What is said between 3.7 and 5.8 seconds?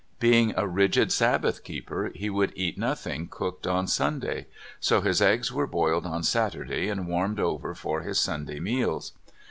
Sunday. So his eggs were